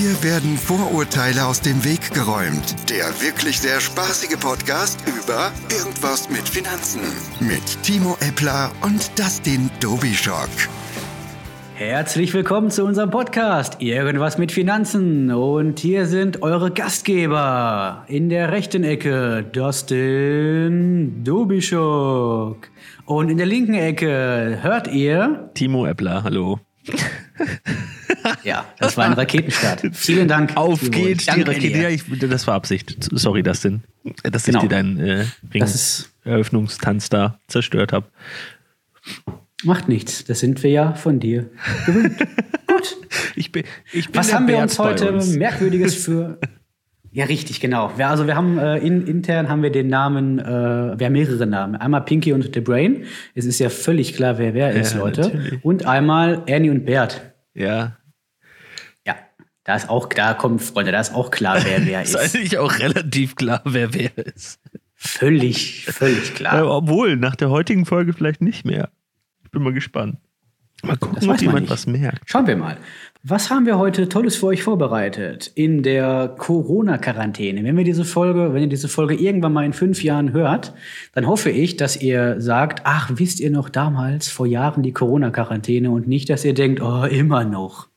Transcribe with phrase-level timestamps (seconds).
[0.00, 2.88] Hier werden Vorurteile aus dem Weg geräumt.
[2.88, 7.00] Der wirklich sehr spaßige Podcast über Irgendwas mit Finanzen.
[7.40, 10.50] Mit Timo Eppler und Dustin Dobischock.
[11.74, 15.32] Herzlich willkommen zu unserem Podcast Irgendwas mit Finanzen.
[15.32, 18.04] Und hier sind eure Gastgeber.
[18.06, 22.70] In der rechten Ecke Dustin Dobischock.
[23.04, 26.60] Und in der linken Ecke hört ihr Timo Eppler, hallo.
[28.44, 29.82] Ja, das war ein Raketenstart.
[29.92, 30.56] Vielen Dank.
[30.56, 30.90] Auf Timo.
[30.92, 31.78] geht's, die Rakete.
[31.78, 32.96] Ja, ich, das war Absicht.
[33.12, 33.82] Sorry, Dustin.
[34.22, 34.58] Dass Genau.
[34.58, 35.24] ich dir deinen äh,
[35.54, 38.06] ist- Ring-Eröffnungstanz da zerstört habe.
[39.64, 40.24] Macht nichts.
[40.24, 41.50] Das sind wir ja von dir
[41.86, 42.16] gewöhnt.
[42.66, 42.96] Gut.
[43.34, 45.34] Ich bin, ich bin Was haben wir uns heute uns.
[45.34, 46.38] Merkwürdiges für.
[47.10, 47.90] Ja, richtig, genau.
[47.96, 51.46] Wir, also wir haben äh, in, intern haben wir den Namen, äh, wir haben mehrere
[51.46, 51.74] Namen.
[51.74, 53.04] Einmal Pinky und The Brain.
[53.34, 55.22] Es ist ja völlig klar, wer wer ist, Ja, Leute.
[55.22, 55.64] natürlich.
[55.64, 57.32] Und einmal Ernie und Bert.
[57.54, 57.96] Ja,
[59.68, 62.34] da ist auch, da kommt, Freunde, da ist auch klar, wer wer ist ist.
[62.34, 64.58] eigentlich auch relativ klar, wer wer ist.
[64.94, 66.66] Völlig, völlig klar.
[66.70, 68.88] obwohl, nach der heutigen Folge vielleicht nicht mehr.
[69.44, 70.16] Ich bin mal gespannt.
[70.82, 71.70] Mal gucken, ob man jemand nicht.
[71.70, 72.22] was merkt.
[72.24, 72.78] Schauen wir mal.
[73.22, 77.62] Was haben wir heute Tolles für euch vorbereitet in der Corona-Quarantäne?
[77.62, 80.72] Wenn wir diese Folge, wenn ihr diese Folge irgendwann mal in fünf Jahren hört,
[81.12, 85.90] dann hoffe ich, dass ihr sagt, ach, wisst ihr noch damals vor Jahren die Corona-Quarantäne
[85.90, 87.88] und nicht, dass ihr denkt, oh, immer noch.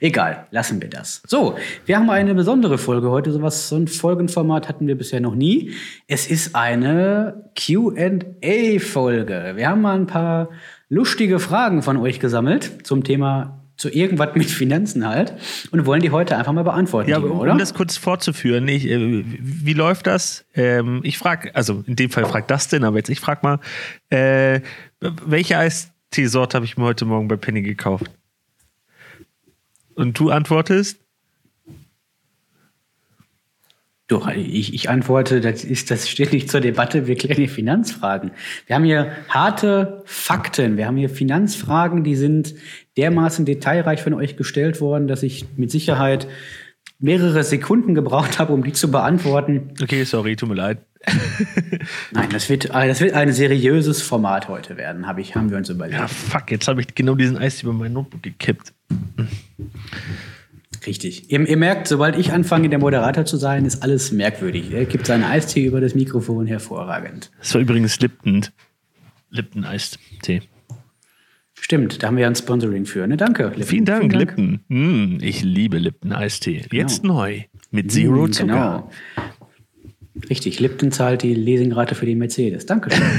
[0.00, 1.22] Egal, lassen wir das.
[1.26, 3.32] So, wir haben eine besondere Folge heute.
[3.32, 5.72] So was, so ein Folgenformat hatten wir bisher noch nie.
[6.06, 9.52] Es ist eine Q&A-Folge.
[9.56, 10.50] Wir haben mal ein paar
[10.88, 15.34] lustige Fragen von euch gesammelt zum Thema zu irgendwas mit Finanzen halt
[15.70, 17.56] und wollen die heute einfach mal beantworten, Ja, aber um oder?
[17.56, 20.46] das kurz fortzuführen, ich, äh, wie läuft das?
[20.54, 23.58] Ähm, ich frage, also in dem Fall fragt Dustin, aber jetzt ich frage mal,
[24.08, 24.60] äh,
[25.00, 28.10] welche Eisteesorte habe ich mir heute Morgen bei Penny gekauft?
[29.96, 31.00] Und du antwortest?
[34.08, 38.30] Du, ich, ich antworte, das, ist, das steht nicht zur Debatte, wir klären hier Finanzfragen.
[38.66, 42.54] Wir haben hier harte Fakten, wir haben hier Finanzfragen, die sind
[42.96, 46.28] dermaßen detailreich von euch gestellt worden, dass ich mit Sicherheit
[46.98, 49.74] mehrere Sekunden gebraucht habe, um die zu beantworten.
[49.82, 50.78] Okay, sorry, tut mir leid.
[52.10, 55.56] Nein, das wird, äh, das wird ein seriöses Format heute werden, habe ich, haben wir
[55.56, 55.98] uns überlegt.
[55.98, 58.72] Ja, fuck, jetzt habe ich genau diesen Eis über mein Notebook gekippt.
[60.86, 61.30] Richtig.
[61.30, 64.72] Ihr, ihr merkt, sobald ich anfange, der Moderator zu sein, ist alles merkwürdig.
[64.72, 67.30] Er gibt seinen Eistee über das Mikrofon hervorragend.
[67.38, 68.46] Das war übrigens Lipton.
[69.30, 70.42] Lipton Eistee.
[71.66, 73.04] Stimmt, da haben wir ja ein Sponsoring für.
[73.08, 73.16] Ne?
[73.16, 73.46] Danke.
[73.46, 73.64] Lipton.
[73.64, 74.60] Vielen Dank, Lipton.
[74.68, 76.62] Mm, ich liebe Lipton Eistee.
[76.70, 77.40] Jetzt neu.
[77.72, 78.52] Mit Zero Mm, Zucker.
[78.52, 78.90] Genau.
[80.30, 82.66] Richtig, Lipton zahlt die Leasingrate für die Mercedes.
[82.66, 83.02] Dankeschön.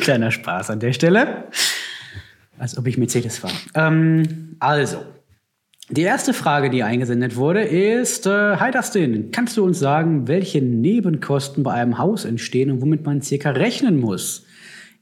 [0.00, 1.44] Kleiner Spaß an der Stelle.
[2.58, 3.54] Als ob ich Mercedes fahre.
[3.76, 4.96] Ähm, also,
[5.90, 10.60] die erste Frage, die eingesendet wurde, ist: äh, Hi Dustin, kannst du uns sagen, welche
[10.60, 14.44] Nebenkosten bei einem Haus entstehen und womit man circa rechnen muss?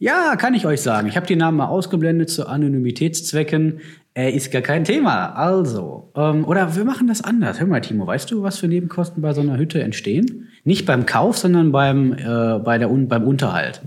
[0.03, 1.07] Ja, kann ich euch sagen.
[1.07, 3.79] Ich habe die Namen mal ausgeblendet zu Anonymitätszwecken.
[4.15, 5.27] Äh, ist gar kein Thema.
[5.37, 7.61] Also, ähm, oder wir machen das anders.
[7.61, 10.49] Hör mal, Timo, weißt du, was für Nebenkosten bei so einer Hütte entstehen?
[10.65, 13.81] Nicht beim Kauf, sondern beim, äh, bei der, Un- beim Unterhalt.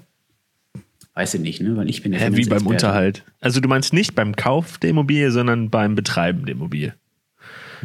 [1.16, 1.76] Weiß ich nicht, ne?
[1.76, 2.66] Weil ich bin ja Hä, wie beim.
[2.66, 3.24] Unterhalt.
[3.42, 6.94] Also du meinst nicht beim Kauf der Immobilie, sondern beim Betreiben der Immobilie.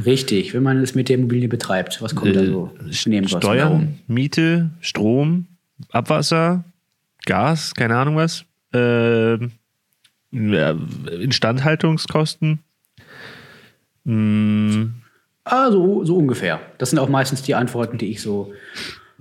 [0.07, 2.01] Richtig, wenn man es mit der Immobilie betreibt.
[2.01, 2.71] Was kommt da so?
[2.79, 3.99] Äh, Nebenkosten Steuern, darum?
[4.07, 5.47] Miete, Strom,
[5.91, 6.63] Abwasser,
[7.27, 8.45] Gas, keine Ahnung was.
[10.33, 10.71] Ja,
[11.21, 12.61] Instandhaltungskosten.
[14.05, 14.85] Mm,
[15.45, 16.61] Ah, so, so ungefähr.
[16.79, 18.53] Das sind auch meistens die Antworten, die ich so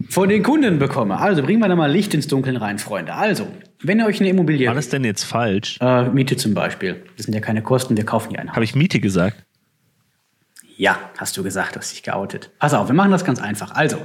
[0.09, 1.17] von den Kunden bekomme.
[1.17, 3.13] Also bringen wir da mal Licht ins Dunkeln rein, Freunde.
[3.15, 3.47] Also,
[3.81, 4.67] wenn ihr euch eine Immobilie.
[4.67, 5.77] war das denn jetzt falsch?
[5.81, 7.03] Äh, Miete zum Beispiel.
[7.17, 8.55] Das sind ja keine Kosten, wir kaufen ja ein Haus.
[8.55, 9.43] Habe ich Miete gesagt?
[10.79, 12.51] Ja, hast du gesagt, du hast dich geoutet.
[12.57, 13.72] Pass auf, wir machen das ganz einfach.
[13.72, 13.97] Also,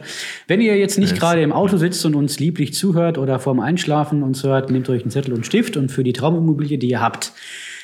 [0.48, 4.24] wenn ihr jetzt nicht gerade im Auto sitzt und uns lieblich zuhört oder vorm Einschlafen
[4.24, 7.30] uns hört, nehmt euch einen Zettel und Stift und für die Traumimmobilie, die ihr habt,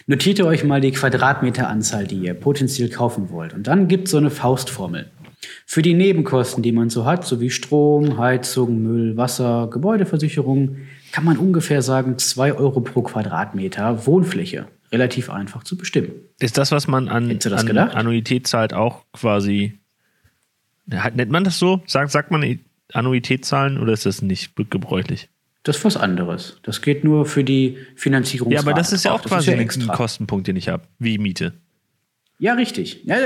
[0.08, 3.54] notiert ihr euch mal die Quadratmeteranzahl, die ihr potenziell kaufen wollt.
[3.54, 5.08] Und dann gibt es so eine Faustformel.
[5.66, 10.78] Für die Nebenkosten, die man so hat, sowie Strom, Heizung, Müll, Wasser, Gebäudeversicherung,
[11.12, 14.66] kann man ungefähr sagen 2 Euro pro Quadratmeter Wohnfläche.
[14.92, 16.10] Relativ einfach zu bestimmen.
[16.40, 17.78] Ist das, was man an, an?
[17.78, 19.78] Annuität zahlt, auch quasi.
[20.86, 21.82] Nennt man das so?
[21.86, 22.58] Sagt, sagt man
[22.92, 25.28] Annuität zahlen oder ist das nicht gebräuchlich?
[25.62, 26.58] Das ist was anderes.
[26.62, 28.50] Das geht nur für die Finanzierung.
[28.50, 29.68] Ja, aber das ist ja auch quasi ja ein.
[29.88, 31.52] Kostenpunkt, den ich habe, wie Miete.
[32.40, 33.04] Ja, richtig.
[33.04, 33.18] Ja,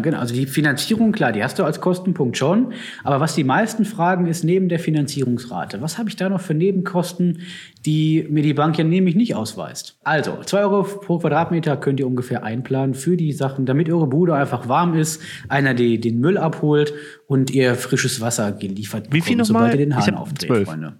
[0.00, 0.18] genau.
[0.18, 2.72] Also die Finanzierung, klar, die hast du als Kostenpunkt schon.
[3.04, 5.80] Aber was die meisten fragen, ist neben der Finanzierungsrate.
[5.80, 7.42] Was habe ich da noch für Nebenkosten,
[7.86, 10.00] die mir die Bank ja nämlich nicht ausweist?
[10.02, 14.34] Also, zwei Euro pro Quadratmeter könnt ihr ungefähr einplanen für die Sachen, damit eure Bude
[14.34, 16.92] einfach warm ist, einer die den Müll abholt
[17.28, 20.68] und ihr frisches Wasser geliefert Wie viel bekommt, sobald ihr den Hahn aufdreht, zwölf.
[20.68, 20.98] Freunde.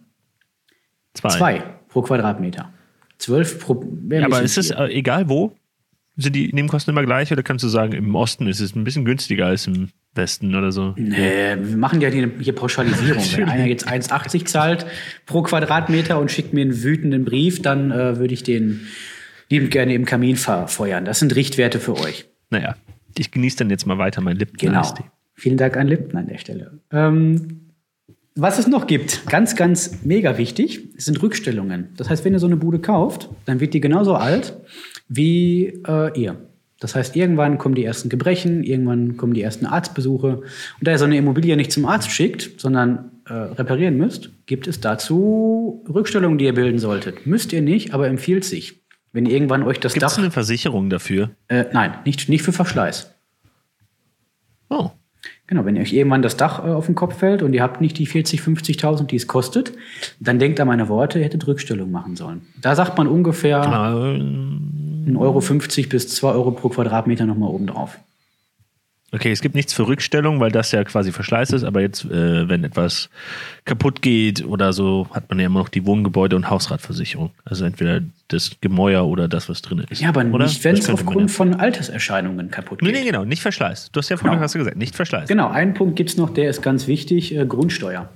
[1.15, 1.31] Zwei.
[1.31, 2.73] Zwei pro Quadratmeter.
[3.19, 3.85] Zwölf pro.
[4.09, 5.57] Ja, aber ist es äh, egal wo?
[6.21, 9.05] Sind die Nebenkosten immer gleich oder kannst du sagen, im Osten ist es ein bisschen
[9.05, 10.95] günstiger als im Westen oder so?
[10.97, 13.23] Nee, wir machen ja hier, hier Pauschalisierung.
[13.37, 14.87] Wenn einer jetzt 1,80 zahlt
[15.25, 18.87] pro Quadratmeter und schickt mir einen wütenden Brief, dann äh, würde ich den
[19.49, 21.05] liebend gerne im Kamin verfeuern.
[21.05, 22.27] Das sind Richtwerte für euch.
[22.51, 22.77] Naja,
[23.17, 24.81] ich genieße dann jetzt mal weiter mein Lipton Genau.
[24.81, 25.05] Eistee.
[25.35, 26.81] Vielen Dank an Lipton an der Stelle.
[26.93, 27.71] Ähm,
[28.37, 31.89] was es noch gibt, ganz, ganz mega wichtig, sind Rückstellungen.
[31.97, 34.55] Das heißt, wenn ihr so eine Bude kauft, dann wird die genauso alt
[35.11, 36.37] wie äh, ihr.
[36.81, 40.37] Das heißt, irgendwann kommen die ersten Gebrechen, irgendwann kommen die ersten Arztbesuche.
[40.39, 40.45] Und
[40.81, 44.81] da ihr so eine Immobilie nicht zum Arzt schickt, sondern äh, reparieren müsst, gibt es
[44.81, 47.27] dazu Rückstellungen, die ihr bilden solltet.
[47.27, 48.81] Müsst ihr nicht, aber empfiehlt sich.
[49.13, 50.23] Wenn irgendwann euch das Gibt es Dach.
[50.23, 51.31] eine Versicherung dafür?
[51.49, 53.15] Äh, nein, nicht, nicht für Verschleiß.
[54.71, 54.91] Oh.
[55.47, 57.99] Genau, wenn euch irgendwann das Dach äh, auf den Kopf fällt und ihr habt nicht
[57.99, 59.73] die 40, 50.000, die es kostet,
[60.21, 62.43] dann denkt an meine Worte, ihr hättet Rückstellung machen sollen.
[62.63, 63.61] Da sagt man ungefähr
[64.17, 64.80] Ähm,
[65.17, 67.99] 1,50 Euro bis 2 Euro pro Quadratmeter nochmal oben drauf.
[69.13, 72.49] Okay, es gibt nichts für Rückstellung, weil das ja quasi Verschleiß ist, aber jetzt, äh,
[72.49, 73.11] wenn etwas
[73.65, 77.33] kaputt geht oder so, hat man ja immer noch die Wohngebäude- und Hausratversicherung.
[77.45, 80.01] Also entweder das Gemäuer oder das, was drin ist.
[80.01, 80.45] Ja, aber oder?
[80.45, 81.37] nicht, wenn es aufgrund ja.
[81.37, 83.01] von Alterserscheinungen kaputt Nee, geht.
[83.01, 83.91] nee, genau, nicht Verschleiß.
[83.91, 84.45] Du hast ja vorhin Genau.
[84.45, 85.29] hast du gesagt, nicht Verschleiß.
[85.29, 88.09] Genau, einen Punkt gibt's noch, der ist ganz wichtig, äh, Grundsteuer.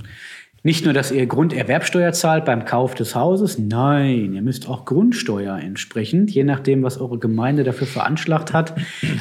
[0.67, 5.59] Nicht nur, dass ihr Grunderwerbsteuer zahlt beim Kauf des Hauses, nein, ihr müsst auch Grundsteuer
[5.59, 8.75] entsprechend, je nachdem, was eure Gemeinde dafür veranschlagt hat,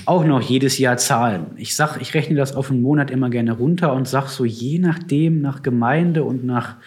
[0.05, 1.47] auch noch jedes Jahr zahlen.
[1.57, 4.79] Ich sag, ich rechne das auf einen Monat immer gerne runter und sag so, je
[4.79, 6.77] nachdem, nach Gemeinde und nach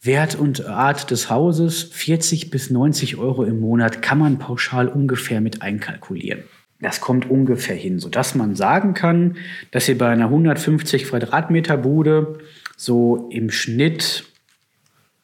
[0.00, 5.40] Wert und Art des Hauses, 40 bis 90 Euro im Monat kann man pauschal ungefähr
[5.40, 6.44] mit einkalkulieren.
[6.80, 9.36] Das kommt ungefähr hin, sodass man sagen kann,
[9.72, 12.38] dass ihr bei einer 150 Quadratmeter Bude
[12.84, 14.24] so im Schnitt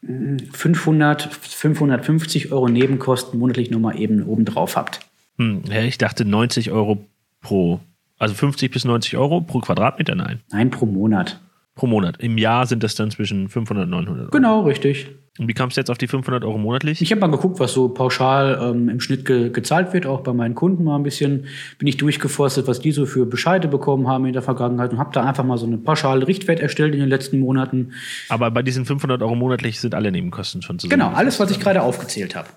[0.02, 5.00] mh, 500, 550 Euro Nebenkosten monatlich nochmal eben obendrauf habt.
[5.38, 7.06] Hm, ich dachte 90 Euro
[7.40, 7.80] pro,
[8.18, 11.40] also 50 bis 90 Euro pro Quadratmeter, nein, Nein, pro Monat.
[11.74, 12.16] pro Monat.
[12.20, 14.30] Im Jahr sind das dann zwischen 500 und 900 Euro.
[14.30, 15.08] Genau, richtig.
[15.38, 17.00] Und wie kommst du jetzt auf die 500 Euro monatlich?
[17.00, 20.32] Ich habe mal geguckt, was so pauschal ähm, im Schnitt ge gezahlt wird, auch bei
[20.32, 21.46] meinen Kunden mal ein bisschen.
[21.78, 25.12] Bin ich durchgeforstet, was die so für Bescheide bekommen haben in der Vergangenheit und habe
[25.12, 27.92] da einfach mal so eine pauschale Richtwert erstellt in den letzten Monaten.
[28.28, 30.98] Aber bei diesen 500 Euro monatlich sind alle Nebenkosten schon zusammen.
[30.98, 32.48] Genau, alles, was ich gerade aufgezählt habe.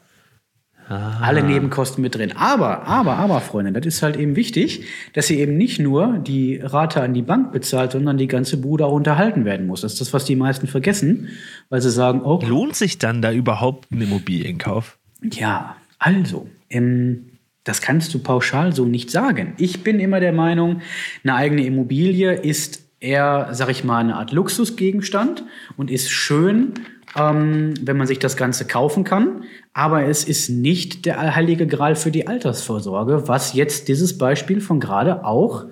[1.22, 2.34] Alle Nebenkosten mit drin.
[2.36, 6.57] Aber, aber, aber, Freunde, das ist halt eben wichtig, dass ihr eben nicht nur die
[6.57, 9.81] Rate an die Bank bezahlt, sondern die ganze Bude auch unterhalten werden muss.
[9.81, 11.30] Das ist das, was die meisten vergessen,
[11.69, 14.98] weil sie sagen, oh, Lohnt sich dann da überhaupt ein Immobilienkauf?
[15.22, 17.30] Ja, also, ähm,
[17.63, 19.54] das kannst du pauschal so nicht sagen.
[19.57, 20.81] Ich bin immer der Meinung,
[21.24, 25.44] eine eigene Immobilie ist eher, sag ich mal, eine Art Luxusgegenstand
[25.78, 26.74] und ist schön,
[27.15, 29.44] ähm, wenn man sich das Ganze kaufen kann.
[29.74, 34.80] Aber es ist nicht der heilige Gral für die Altersvorsorge, was jetzt dieses Beispiel von
[34.80, 35.65] gerade auch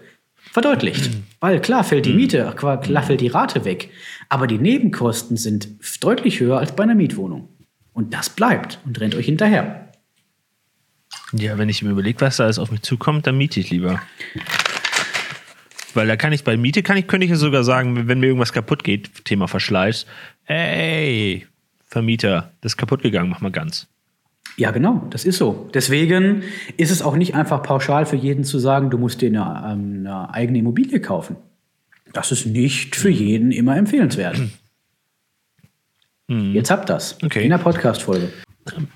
[0.52, 1.12] verdeutlicht.
[1.40, 3.90] Weil klar fällt die Miete, klar klar fällt die Rate weg.
[4.30, 5.70] Aber die Nebenkosten sind
[6.02, 7.50] deutlich höher als bei einer Mietwohnung.
[7.94, 9.90] Und das bleibt und rennt euch hinterher.
[11.34, 14.02] Ja, wenn ich mir überlege, was da alles auf mich zukommt, dann miete ich lieber.
[15.94, 18.28] Weil da kann ich bei Miete kann ich, könnte ich ja sogar sagen, wenn mir
[18.28, 20.06] irgendwas kaputt geht, Thema Verschleiß,
[20.46, 21.46] ey,
[21.88, 23.88] Vermieter, das ist kaputt gegangen, mach mal ganz.
[24.58, 25.70] Ja, genau, das ist so.
[25.74, 26.44] Deswegen
[26.78, 30.06] ist es auch nicht einfach pauschal für jeden zu sagen, du musst dir eine, ähm,
[30.06, 31.38] eine eigene Immobilie kaufen.
[32.14, 34.38] Das ist nicht für jeden immer empfehlenswert.
[36.28, 37.18] Jetzt habt das.
[37.24, 37.44] Okay.
[37.44, 38.30] In der Podcast-Folge.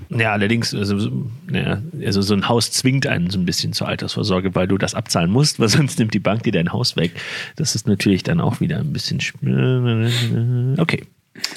[0.09, 4.55] Ja, allerdings, also, ja, also so ein Haus zwingt einen so ein bisschen zur Altersvorsorge,
[4.55, 7.11] weil du das abzahlen musst, weil sonst nimmt die Bank dir dein Haus weg.
[7.57, 9.19] Das ist natürlich dann auch wieder ein bisschen.
[9.19, 11.03] sch- Okay.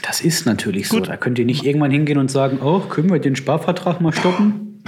[0.03, 1.01] Das ist natürlich so.
[1.01, 4.83] Da könnt ihr nicht irgendwann hingehen und sagen, oh, können wir den Sparvertrag mal stoppen?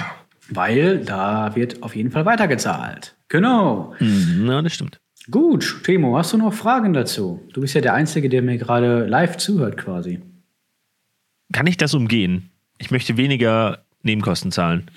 [0.48, 3.16] Weil da wird auf jeden Fall weitergezahlt.
[3.28, 3.94] Genau.
[4.00, 5.00] Mhm, Ja, das stimmt.
[5.30, 7.40] Gut, Timo, hast du noch Fragen dazu?
[7.52, 10.20] Du bist ja der Einzige, der mir gerade live zuhört quasi.
[11.52, 12.50] Kann ich das umgehen?
[12.78, 14.90] Ich möchte weniger Nebenkosten zahlen.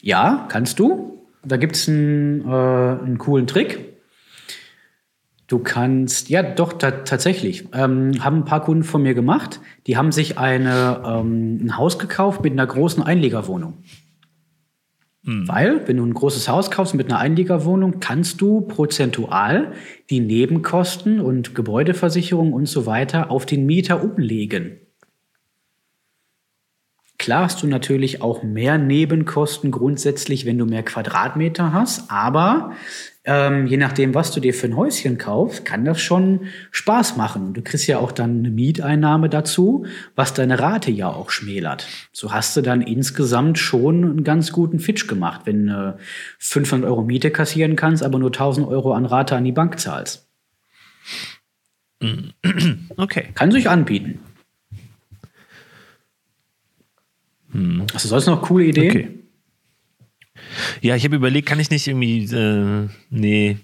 [0.00, 1.26] Ja, kannst du.
[1.44, 2.52] Da gibt es einen, äh,
[3.04, 3.87] einen coolen Trick.
[5.48, 7.68] Du kannst, ja doch, ta tatsächlich.
[7.72, 9.60] Ähm, haben ein paar Kunden von mir gemacht.
[9.86, 13.82] Die haben sich eine, ähm, ein Haus gekauft mit einer großen Einlegerwohnung.
[15.46, 19.72] Weil, wenn du ein großes Haus kaufst mit einer Einliegerwohnung, kannst du prozentual
[20.08, 24.78] die Nebenkosten und Gebäudeversicherung und so weiter auf den Mieter umlegen.
[27.18, 32.72] Klar hast du natürlich auch mehr Nebenkosten grundsätzlich, wenn du mehr Quadratmeter hast, aber
[33.30, 37.52] ähm, je nachdem, was du dir für ein Häuschen kaufst, kann das schon Spaß machen.
[37.52, 39.84] Du kriegst ja auch dann eine Mieteinnahme dazu,
[40.16, 41.86] was deine Rate ja auch schmälert.
[42.10, 46.02] So hast du dann insgesamt schon einen ganz guten Fitch gemacht, wenn du äh,
[46.38, 50.26] 500 Euro Miete kassieren kannst, aber nur 1000 Euro an Rate an die Bank zahlst.
[52.96, 53.28] Okay.
[53.34, 54.18] Kann sich anbieten.
[57.92, 58.90] Hast du sonst noch coole Ideen?
[58.90, 59.17] Okay.
[60.80, 63.58] Ja, ich habe überlegt, kann ich nicht irgendwie, äh, nee,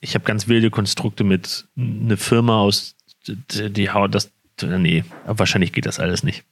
[0.00, 4.30] ich habe ganz wilde Konstrukte mit eine Firma aus, die, die haut das,
[4.62, 6.44] nee, wahrscheinlich geht das alles nicht.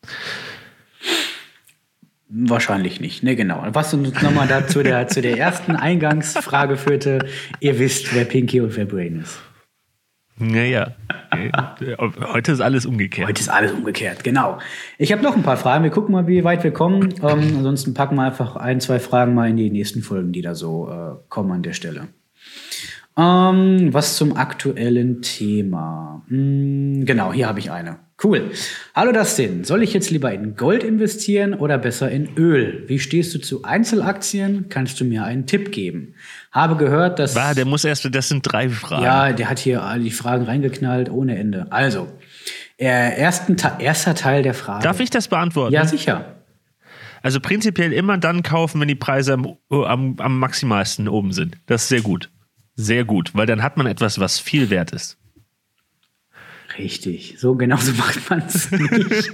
[2.29, 3.65] Wahrscheinlich nicht, ne, genau.
[3.69, 7.29] Was uns nochmal da zu der, zu der ersten Eingangsfrage führte,
[7.61, 9.39] ihr wisst, wer Pinky und wer Brain ist.
[10.37, 10.97] Naja,
[12.33, 13.29] heute ist alles umgekehrt.
[13.29, 14.59] Heute ist alles umgekehrt, genau.
[14.99, 15.85] Ich habe noch ein paar Fragen.
[15.85, 17.15] Wir gucken mal, wie weit wir kommen.
[17.23, 20.55] Ähm, ansonsten packen wir einfach ein, zwei Fragen mal in die nächsten Folgen, die da
[20.55, 22.09] so äh, kommen an der Stelle.
[23.17, 26.25] Ähm, was zum aktuellen Thema?
[26.29, 27.99] Hm, genau, hier habe ich eine.
[28.23, 28.53] Cool.
[28.95, 32.85] Hallo Dustin, soll ich jetzt lieber in Gold investieren oder besser in Öl?
[32.87, 34.67] Wie stehst du zu Einzelaktien?
[34.69, 36.15] Kannst du mir einen Tipp geben?
[36.55, 37.35] Habe gehört, dass.
[37.35, 39.03] War, der muss erst, das sind drei Fragen.
[39.03, 41.67] Ja, der hat hier die Fragen reingeknallt ohne Ende.
[41.71, 42.07] Also,
[42.79, 44.85] äh, ersten, erster Teil der Frage.
[44.85, 45.75] Darf ich das beantworten?
[45.75, 46.37] Ja, sicher.
[47.23, 51.57] Also prinzipiell immer dann kaufen, wenn die Preise am, am, am maximalsten oben sind.
[51.67, 52.31] Das ist sehr gut.
[52.77, 55.17] Sehr gut, weil dann hat man etwas, was viel wert ist.
[56.79, 59.33] Richtig, so genau so macht man es nicht.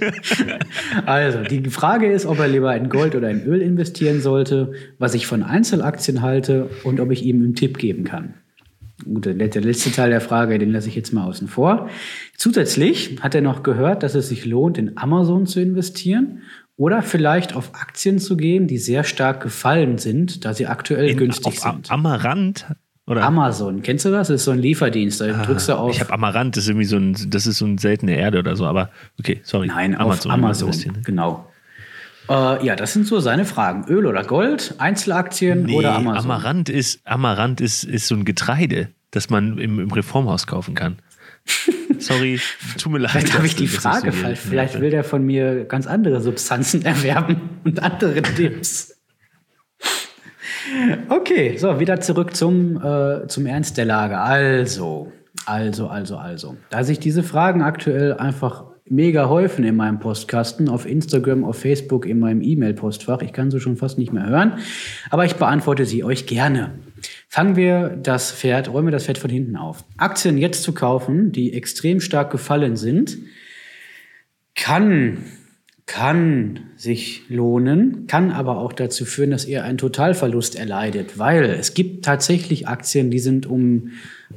[1.05, 5.13] also, die Frage ist, ob er lieber in Gold oder in Öl investieren sollte, was
[5.13, 8.35] ich von Einzelaktien halte und ob ich ihm einen Tipp geben kann.
[9.03, 11.89] Gut, der letzte Teil der Frage, den lasse ich jetzt mal außen vor.
[12.37, 16.43] Zusätzlich hat er noch gehört, dass es sich lohnt, in Amazon zu investieren
[16.77, 21.17] oder vielleicht auf Aktien zu gehen, die sehr stark gefallen sind, da sie aktuell in,
[21.17, 21.91] günstig sind.
[21.91, 22.65] Amaranth
[23.11, 23.23] oder?
[23.23, 24.29] Amazon, kennst du das?
[24.29, 25.21] Das ist so ein Lieferdienst.
[25.21, 25.91] Da ah, drückst du auf.
[25.93, 28.55] Ich habe Amaranth, das ist irgendwie so ein, das ist so eine seltene Erde oder
[28.55, 28.89] so, aber
[29.19, 29.67] okay, sorry.
[29.67, 30.31] Nein, Amazon.
[30.31, 31.01] Amazon, ne?
[31.03, 31.47] genau.
[32.29, 33.85] Äh, ja, das sind so seine Fragen.
[33.87, 36.31] Öl oder Gold, Einzelaktien nee, oder Amazon?
[36.31, 40.97] Amaranth ist, Amaranth ist, ist so ein Getreide, das man im, im Reformhaus kaufen kann.
[41.99, 42.39] Sorry,
[42.77, 43.11] tut mir leid.
[43.11, 44.39] Vielleicht habe ich die Frage falsch.
[44.39, 48.95] Vielleicht will der von mir ganz andere Substanzen erwerben und andere Tipps.
[51.09, 54.17] Okay, so, wieder zurück zum, äh, zum Ernst der Lage.
[54.17, 55.11] Also,
[55.45, 56.57] also, also, also.
[56.69, 62.05] Da sich diese Fragen aktuell einfach mega häufen in meinem Postkasten, auf Instagram, auf Facebook,
[62.05, 63.21] in meinem E-Mail-Postfach.
[63.21, 64.59] Ich kann sie schon fast nicht mehr hören,
[65.09, 66.71] aber ich beantworte sie euch gerne.
[67.29, 69.85] Fangen wir das Pferd, räumen wir das Pferd von hinten auf.
[69.97, 73.17] Aktien jetzt zu kaufen, die extrem stark gefallen sind,
[74.55, 75.23] kann
[75.91, 81.73] kann sich lohnen, kann aber auch dazu führen, dass ihr einen Totalverlust erleidet, weil es
[81.73, 83.89] gibt tatsächlich Aktien, die sind um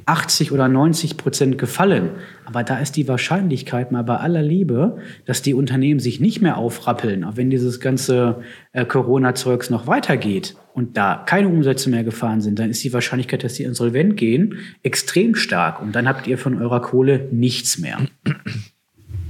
[0.05, 2.09] 80 oder 90 Prozent gefallen.
[2.43, 6.57] Aber da ist die Wahrscheinlichkeit mal bei aller Liebe, dass die Unternehmen sich nicht mehr
[6.57, 8.41] aufrappeln, auch wenn dieses ganze
[8.73, 13.45] äh, Corona-Zeugs noch weitergeht und da keine Umsätze mehr gefahren sind, dann ist die Wahrscheinlichkeit,
[13.45, 15.81] dass die insolvent gehen, extrem stark.
[15.81, 17.99] Und dann habt ihr von eurer Kohle nichts mehr.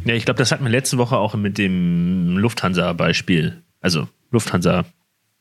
[0.05, 3.61] Ja, ich glaube, das hatten wir letzte Woche auch mit dem Lufthansa-Beispiel.
[3.81, 4.85] Also Lufthansa,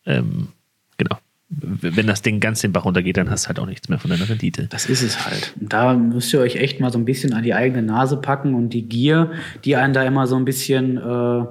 [0.06, 0.49] ähm,
[0.97, 1.18] genau.
[1.49, 4.11] Wenn das Ding ganz den Bach runtergeht, dann hast du halt auch nichts mehr von
[4.11, 4.66] deiner Rendite.
[4.71, 5.54] Das ist es halt.
[5.61, 8.54] Und da müsst ihr euch echt mal so ein bisschen an die eigene Nase packen
[8.54, 9.33] und die Gier,
[9.64, 11.44] die einen da immer so ein bisschen äh,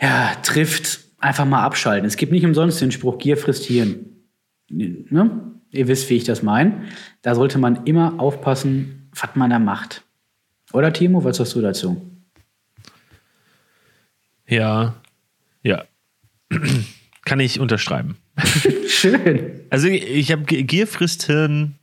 [0.00, 2.06] ja, trifft, einfach mal abschalten.
[2.06, 4.06] Es gibt nicht umsonst den Spruch, Gier frisst Hirn.
[4.68, 5.30] Ne?
[5.70, 6.82] Ihr wisst, wie ich das meine.
[7.22, 10.02] Da sollte man immer aufpassen, was man da macht.
[10.72, 12.13] Oder Timo, was sagst du dazu?
[14.46, 14.94] Ja,
[15.62, 15.84] ja.
[17.24, 18.18] Kann ich unterschreiben.
[18.88, 19.60] Schön.
[19.70, 21.76] Also ich habe Gier frisst Hirn,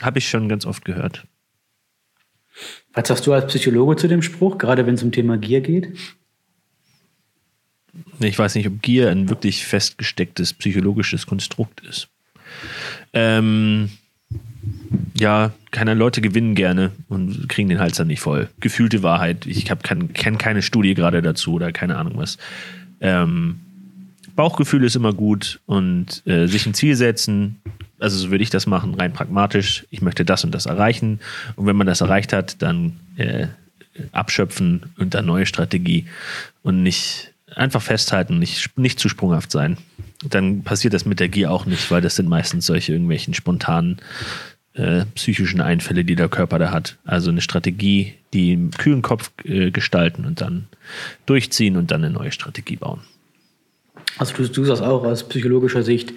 [0.00, 1.24] habe ich schon ganz oft gehört.
[2.92, 5.96] Was sagst du als Psychologe zu dem Spruch, gerade wenn es um Thema Gier geht?
[8.20, 12.08] Ich weiß nicht, ob Gier ein wirklich festgestecktes psychologisches Konstrukt ist.
[13.12, 13.90] Ähm,
[15.22, 18.48] ja, keine Leute gewinnen gerne und kriegen den Hals dann nicht voll.
[18.58, 19.46] Gefühlte Wahrheit.
[19.46, 22.38] Ich kenne keine Studie gerade dazu oder keine Ahnung was.
[23.00, 23.60] Ähm,
[24.34, 27.60] Bauchgefühl ist immer gut und äh, sich ein Ziel setzen.
[28.00, 29.86] Also so würde ich das machen, rein pragmatisch.
[29.90, 31.20] Ich möchte das und das erreichen.
[31.54, 33.46] Und wenn man das erreicht hat, dann äh,
[34.10, 36.06] abschöpfen und dann neue Strategie
[36.62, 39.76] und nicht einfach festhalten, nicht, nicht zu sprunghaft sein.
[40.28, 43.98] Dann passiert das mit der Gier auch nicht, weil das sind meistens solche irgendwelchen spontanen
[44.74, 46.98] äh, psychischen Einfälle, die der Körper da hat.
[47.04, 50.68] Also eine Strategie, die im kühlen Kopf äh, gestalten und dann
[51.26, 53.00] durchziehen und dann eine neue Strategie bauen.
[54.18, 56.12] Also du, du sagst auch aus psychologischer Sicht,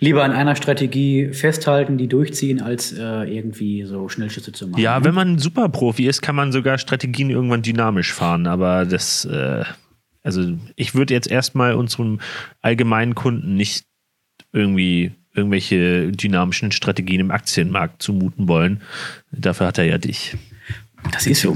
[0.00, 4.80] lieber an einer Strategie festhalten, die durchziehen, als äh, irgendwie so Schnellschüsse zu machen.
[4.80, 9.24] Ja, wenn man ein Superprofi ist, kann man sogar Strategien irgendwann dynamisch fahren, aber das,
[9.24, 9.64] äh,
[10.22, 12.20] also ich würde jetzt erstmal unserem
[12.60, 13.84] allgemeinen Kunden nicht
[14.52, 18.82] irgendwie irgendwelche dynamischen Strategien im Aktienmarkt zumuten wollen.
[19.32, 20.36] Dafür hat er ja dich.
[21.12, 21.54] Das ist so.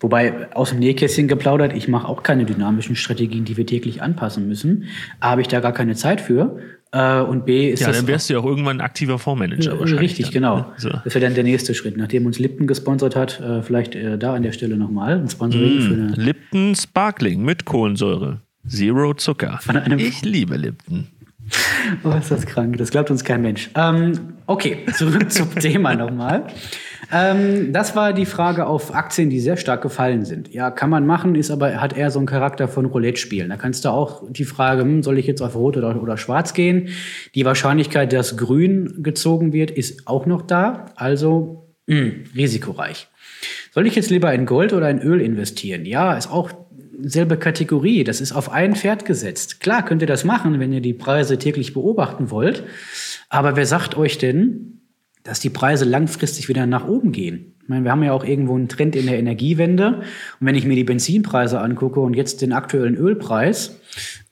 [0.00, 4.48] Wobei aus dem Nähkästchen geplaudert, ich mache auch keine dynamischen Strategien, die wir täglich anpassen
[4.48, 4.84] müssen.
[5.20, 6.58] A, habe ich da gar keine Zeit für.
[6.92, 7.98] Äh, und B ist ja, das.
[7.98, 10.10] dann wärst du ja auch irgendwann ein aktiver Fondsmanager wahrscheinlich.
[10.10, 10.56] Richtig, dann, genau.
[10.56, 10.66] ne?
[10.76, 10.88] So.
[10.88, 11.96] Das wäre dann der nächste Schritt.
[11.96, 15.80] Nachdem uns Lipton gesponsert hat, äh, vielleicht äh, da an der Stelle nochmal ein Sponsoring
[15.82, 16.12] für eine.
[16.16, 18.40] Lipton Sparkling mit Kohlensäure.
[18.66, 19.60] Zero Zucker.
[19.96, 21.06] Ich liebe Lipton.
[22.04, 22.76] Oh, ist das krank.
[22.78, 23.70] Das glaubt uns kein Mensch.
[23.74, 26.46] Ähm, okay, zurück zum Thema nochmal.
[27.12, 30.52] Ähm, das war die Frage auf Aktien, die sehr stark gefallen sind.
[30.52, 33.48] Ja, kann man machen, ist aber, hat eher so einen Charakter von Roulette-Spielen.
[33.48, 36.54] Da kannst du auch die Frage, hm, soll ich jetzt auf Rot oder, oder Schwarz
[36.54, 36.88] gehen?
[37.34, 40.86] Die Wahrscheinlichkeit, dass Grün gezogen wird, ist auch noch da.
[40.94, 43.08] Also mh, risikoreich.
[43.72, 45.86] Soll ich jetzt lieber in Gold oder in Öl investieren?
[45.86, 46.50] Ja, ist auch
[47.02, 48.04] selbe Kategorie.
[48.04, 49.60] Das ist auf ein Pferd gesetzt.
[49.60, 52.64] Klar könnt ihr das machen, wenn ihr die Preise täglich beobachten wollt.
[53.28, 54.80] Aber wer sagt euch denn,
[55.22, 57.54] dass die Preise langfristig wieder nach oben gehen?
[57.62, 60.00] Ich meine, wir haben ja auch irgendwo einen Trend in der Energiewende.
[60.40, 63.80] Und wenn ich mir die Benzinpreise angucke und jetzt den aktuellen Ölpreis,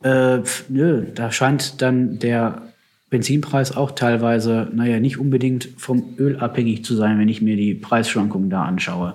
[0.02, 2.62] äh, nö, da scheint dann der
[3.10, 7.75] Benzinpreis auch teilweise, naja, nicht unbedingt vom Öl abhängig zu sein, wenn ich mir die
[7.75, 9.14] Preisschwankungen da anschaue.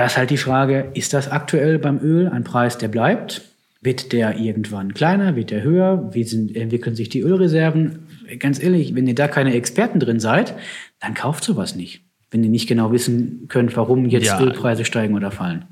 [0.00, 3.42] Da ist halt die Frage, ist das aktuell beim Öl ein Preis, der bleibt?
[3.82, 5.36] Wird der irgendwann kleiner?
[5.36, 6.08] Wird der höher?
[6.14, 8.06] Wie sind, entwickeln sich die Ölreserven?
[8.38, 10.54] Ganz ehrlich, wenn ihr da keine Experten drin seid,
[11.00, 12.00] dann kauft sowas nicht.
[12.30, 14.40] Wenn ihr nicht genau wissen könnt, warum jetzt Ja.
[14.40, 15.66] Ölpreise steigen oder fallen.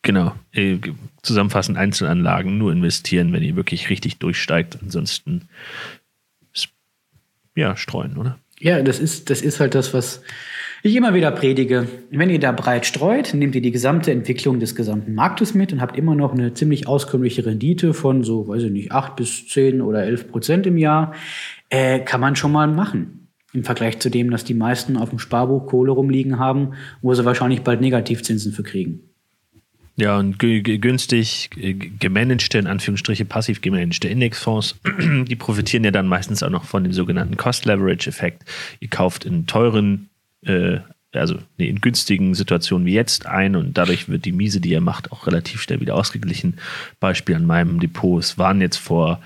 [0.00, 0.34] Genau.
[0.52, 0.78] Äh,
[1.20, 4.78] Zusammenfassend Einzelanlagen nur investieren, wenn ihr wirklich richtig durchsteigt.
[4.80, 5.42] Ansonsten
[7.54, 8.38] ja, streuen, oder?
[8.60, 10.22] Ja, das ist, das ist halt das, was
[10.82, 11.86] ich immer wieder predige.
[12.10, 15.80] Wenn ihr da breit streut, nehmt ihr die gesamte Entwicklung des gesamten Marktes mit und
[15.80, 19.80] habt immer noch eine ziemlich auskömmliche Rendite von so, weiß ich nicht, 8 bis 10
[19.80, 21.14] oder 11 Prozent im Jahr.
[21.68, 23.28] Äh, kann man schon mal machen.
[23.54, 27.24] Im Vergleich zu dem, dass die meisten auf dem Sparbuch Kohle rumliegen haben, wo sie
[27.24, 29.00] wahrscheinlich bald Negativzinsen für kriegen.
[29.96, 34.80] Ja, und gü- gü- günstig äh, gemanagte, in Anführungsstriche passiv gemanagte Indexfonds,
[35.28, 38.44] die profitieren ja dann meistens auch noch von dem sogenannten Cost-Leverage-Effekt.
[38.80, 40.08] Ihr kauft in teuren,
[40.44, 40.78] äh,
[41.14, 44.80] also nee, in günstigen Situationen wie jetzt ein und dadurch wird die Miese, die ihr
[44.80, 46.58] macht, auch relativ schnell wieder ausgeglichen.
[47.00, 49.20] Beispiel an meinem Depot, es waren jetzt vor,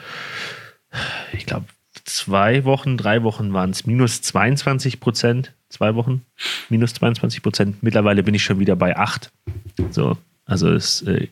[1.32, 1.66] ich glaube,
[2.04, 5.52] zwei Wochen, drei Wochen waren es minus 22 Prozent.
[5.68, 6.22] Zwei Wochen,
[6.68, 7.82] minus 22 Prozent.
[7.82, 9.32] Mittlerweile bin ich schon wieder bei 8.
[9.90, 11.26] So, also es, äh,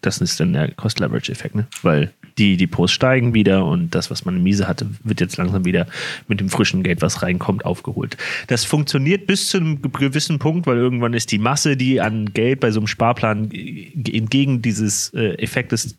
[0.00, 1.66] das ist dann der Cost-Leverage-Effekt, ne?
[1.82, 5.64] Weil die Depots steigen wieder und das, was man in Miese hatte, wird jetzt langsam
[5.64, 5.86] wieder
[6.28, 8.16] mit dem frischen Geld, was reinkommt, aufgeholt.
[8.46, 12.60] Das funktioniert bis zu einem gewissen Punkt, weil irgendwann ist die Masse, die an Geld
[12.60, 15.96] bei so einem Sparplan äh, entgegen dieses äh, Effektes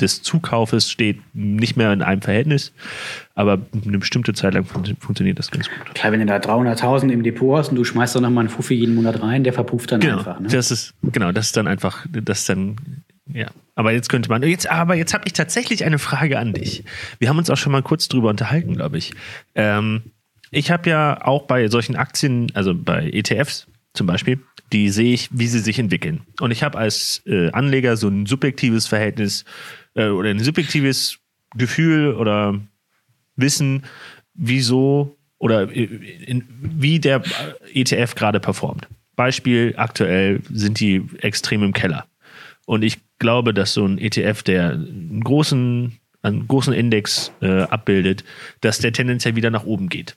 [0.00, 2.72] des Zukaufes steht, nicht mehr in einem Verhältnis.
[3.34, 5.94] Aber eine bestimmte Zeit lang fun funktioniert das ganz gut.
[5.94, 8.74] Klar, wenn du da 300.000 im Depot hast und du schmeißt da nochmal einen Fuffi
[8.74, 10.40] jeden Monat rein, der verpufft dann Genau, einfach.
[10.40, 10.48] Ne?
[10.48, 12.76] das ist genau, das ist dann einfach, das ist dann
[13.32, 13.46] ja.
[13.74, 16.84] Aber jetzt könnte man jetzt, aber jetzt habe ich tatsächlich eine Frage an dich.
[17.18, 19.12] Wir haben uns auch schon mal kurz drüber unterhalten, glaube ich.
[19.54, 20.02] Ähm,
[20.50, 24.40] ich habe ja auch bei solchen Aktien, also bei ETFs zum Beispiel,
[24.72, 26.22] die sehe ich, wie sie sich entwickeln.
[26.40, 29.44] Und ich habe als äh, Anleger so ein subjektives Verhältnis
[29.94, 31.18] äh, oder ein subjektives
[31.56, 32.60] Gefühl oder
[33.36, 33.84] Wissen,
[34.34, 37.22] wieso oder in, wie der
[37.72, 38.88] ETF gerade performt.
[39.16, 42.06] Beispiel, aktuell sind die extrem im Keller.
[42.66, 48.22] Und ich glaube, dass so ein ETF, der einen großen, einen großen Index äh, abbildet,
[48.60, 50.16] dass der tendenziell wieder nach oben geht.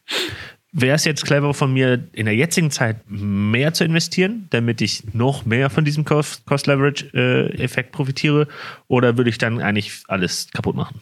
[0.76, 5.14] Wäre es jetzt clever von mir, in der jetzigen Zeit mehr zu investieren, damit ich
[5.14, 8.48] noch mehr von diesem Cost-Leverage-Effekt profitiere?
[8.88, 11.00] Oder würde ich dann eigentlich alles kaputt machen?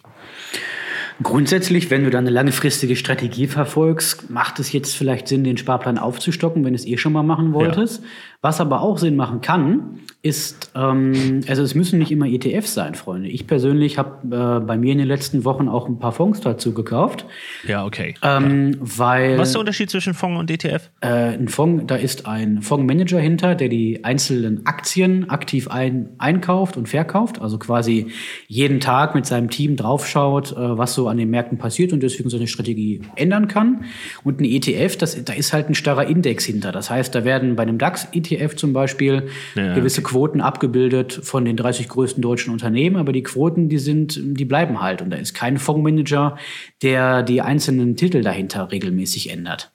[1.24, 5.98] Grundsätzlich, wenn du da eine langfristige Strategie verfolgst, macht es jetzt vielleicht Sinn, den Sparplan
[5.98, 8.04] aufzustocken, wenn du es eh schon mal machen wolltest.
[8.44, 12.96] Was aber auch Sinn machen kann, ist, ähm, also es müssen nicht immer ETFs sein,
[12.96, 13.30] Freunde.
[13.30, 16.74] Ich persönlich habe äh, bei mir in den letzten Wochen auch ein paar Fonds dazu
[16.74, 17.26] gekauft.
[17.68, 18.16] Ja, okay.
[18.24, 20.90] Ähm, weil Was ist der Unterschied zwischen Fonds und ETF?
[21.02, 26.78] äh, ein Fonds, da ist ein Fondsmanager hinter, der die einzelnen Aktien aktiv ein, einkauft
[26.78, 28.08] und verkauft, also quasi
[28.48, 32.30] jeden Tag mit seinem Team draufschaut, äh, was so an den Märkten passiert und deswegen
[32.30, 33.86] seine Strategie ändern kann.
[34.24, 36.72] Und ein ETF, das, da ist halt ein starrer Index hinter.
[36.72, 41.58] Das heißt, da werden bei einem DAX-ETF zum Beispiel Ja, gewisse Quoten abgebildet von den
[41.58, 45.02] 30 größten deutschen Unternehmen, aber die Quoten, die sind, die bleiben halt.
[45.02, 46.38] Und da ist kein Fondsmanager,
[46.82, 49.72] der die einzelnen Titel dahinter regelmäßig ändert.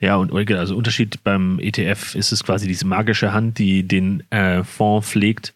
[0.00, 4.62] Ja, und also Unterschied beim ETF ist es quasi diese magische Hand, die den äh,
[4.62, 5.54] Fonds pflegt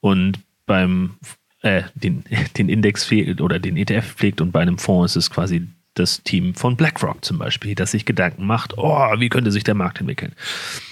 [0.00, 1.14] und beim
[1.62, 2.24] äh, den,
[2.56, 6.22] den Index pflegt oder den ETF pflegt und bei einem Fonds ist es quasi das
[6.22, 10.00] Team von BlackRock zum Beispiel, das sich Gedanken macht, oh, wie könnte sich der Markt
[10.00, 10.32] entwickeln.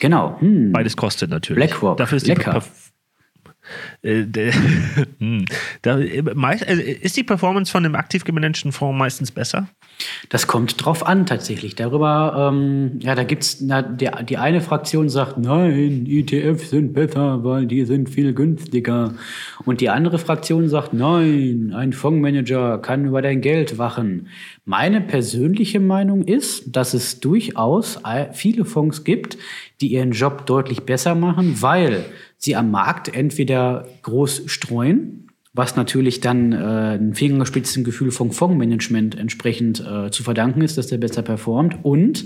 [0.01, 0.37] Genau.
[0.41, 0.73] Hm.
[0.73, 1.71] Beides kostet natürlich.
[1.71, 2.53] BlackRock, Dafür ist die lecker.
[2.59, 2.92] Perf-
[4.03, 4.25] äh,
[5.19, 5.45] Hm.
[5.85, 9.69] äh, ist die Performance von einem aktiv gemanagten Fonds meistens besser?
[10.29, 11.75] Das kommt drauf an, tatsächlich.
[11.75, 17.45] Darüber, ähm, ja, da gibt's, na, der, die eine Fraktion sagt, nein, ETFs sind besser,
[17.45, 19.15] weil die sind viel günstiger.
[19.65, 24.29] Und die andere Fraktion sagt, nein, ein Fondsmanager kann über dein Geld wachen.
[24.65, 29.37] Meine persönliche Meinung ist, dass es durchaus äh, viele Fonds gibt,
[29.83, 32.05] die ihren Job deutlich besser machen, weil
[32.39, 39.81] sie am Markt entweder groß streuen, was natürlich dann äh, ein Fingerspitzengefühl vom Fondsmanagement entsprechend
[39.81, 41.77] äh, zu verdanken ist, dass der besser performt.
[41.83, 42.25] Und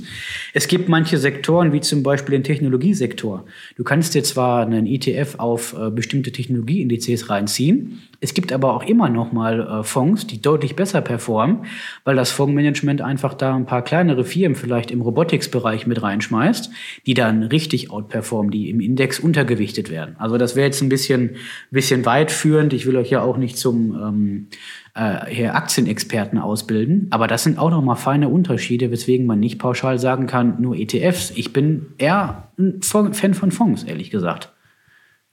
[0.55, 3.45] es gibt manche Sektoren, wie zum Beispiel den Technologiesektor.
[3.77, 8.85] Du kannst dir zwar einen ETF auf äh, bestimmte Technologieindizes reinziehen, es gibt aber auch
[8.85, 11.67] immer noch mal äh, Fonds, die deutlich besser performen,
[12.05, 16.71] weil das Fondsmanagement einfach da ein paar kleinere Firmen vielleicht im Robotics-Bereich mit reinschmeißt,
[17.07, 20.17] die dann richtig outperformen, die im Index untergewichtet werden.
[20.19, 21.37] Also das wäre jetzt ein bisschen,
[21.71, 22.73] bisschen weitführend.
[22.73, 24.47] Ich will euch ja auch nicht zum ähm,
[24.95, 29.59] äh, hier Aktienexperten ausbilden, aber das sind auch noch mal feine Unterschiede, weswegen man nicht
[29.59, 31.33] pauschal sagen kann, nur ETFs.
[31.37, 34.53] Ich bin eher ein Fan von Fonds, ehrlich gesagt.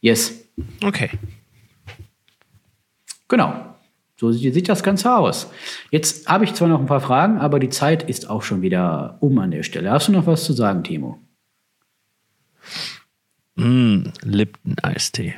[0.01, 0.49] Yes.
[0.83, 1.09] Okay.
[3.27, 3.73] Genau.
[4.15, 5.51] So sieht das Ganze aus.
[5.89, 9.17] Jetzt habe ich zwar noch ein paar Fragen, aber die Zeit ist auch schon wieder
[9.21, 9.91] um an der Stelle.
[9.91, 11.19] Hast du noch was zu sagen, Timo?
[13.55, 15.35] Mm, Lipton Eistee.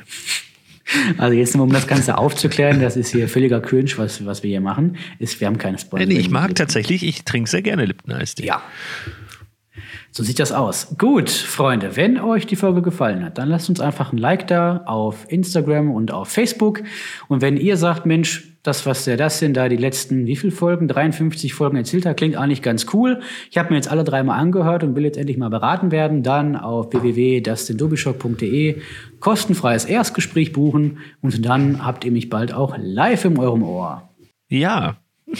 [1.18, 4.50] Also jetzt nur um das Ganze aufzuklären, das ist hier völliger Cringe, was, was wir
[4.50, 4.96] hier machen.
[5.18, 6.06] Ist, wir haben keine Spoiler.
[6.06, 8.46] Nee, ich mag tatsächlich, ich trinke sehr gerne Lipton Eistee.
[8.46, 8.62] Ja.
[10.16, 10.96] So sieht das aus.
[10.96, 14.78] Gut, Freunde, wenn euch die Folge gefallen hat, dann lasst uns einfach ein Like da
[14.86, 16.82] auf Instagram und auf Facebook.
[17.28, 20.52] Und wenn ihr sagt, Mensch, das, was der das denn da die letzten, wie viele
[20.52, 20.88] Folgen?
[20.88, 23.20] 53 Folgen erzählt hat, klingt eigentlich ganz cool.
[23.50, 26.22] Ich habe mir jetzt alle dreimal angehört und will jetzt endlich mal beraten werden.
[26.22, 28.80] Dann auf www.dustindobischock.de
[29.20, 34.08] kostenfreies Erstgespräch buchen und dann habt ihr mich bald auch live in eurem Ohr.
[34.48, 34.96] Ja.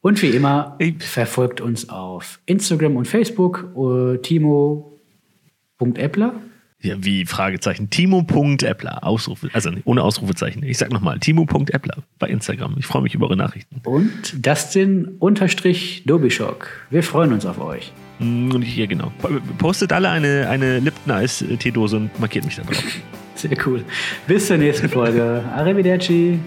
[0.00, 6.34] Und wie immer, verfolgt uns auf Instagram und Facebook, äh, timo.eppler.
[6.82, 7.88] Ja, wie Fragezeichen.
[7.90, 9.02] Timo.eppler.
[9.02, 10.62] Ausrufe, also ohne Ausrufezeichen.
[10.62, 12.76] Ich sag nochmal, Timo.eppler bei Instagram.
[12.78, 13.80] Ich freue mich über eure Nachrichten.
[13.84, 16.68] Und Dustin-Dobischock.
[16.90, 17.92] Wir freuen uns auf euch.
[18.18, 19.12] Mm, Und hier, genau.
[19.58, 22.82] Postet alle eine, eine Lipton Eis-Teedose und markiert mich da drauf.
[23.34, 23.84] Sehr cool.
[24.26, 25.44] Bis zur nächsten Folge.
[25.54, 26.38] Arrivederci.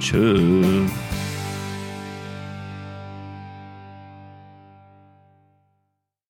[0.00, 0.84] Tschö.